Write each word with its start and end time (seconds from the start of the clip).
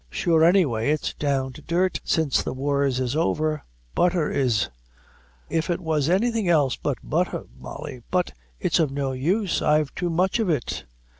Sure, 0.09 0.43
any 0.43 0.65
way, 0.65 0.89
it's 0.89 1.13
down 1.13 1.53
to 1.53 1.61
dirt 1.61 2.01
since 2.03 2.41
the 2.41 2.55
wars 2.55 2.99
is 2.99 3.15
over 3.15 3.61
butther 3.93 4.31
is; 4.31 4.69
if 5.47 5.69
it 5.69 5.79
was 5.79 6.09
anything 6.09 6.49
else 6.49 6.75
but 6.75 6.97
butther, 7.03 7.45
Molly: 7.55 8.01
but 8.09 8.33
it's 8.59 8.79
of 8.79 8.89
no 8.89 9.11
use; 9.11 9.61
I've 9.61 9.93
too 9.93 10.09
much 10.09 10.39
of 10.39 10.49
it." 10.49 10.85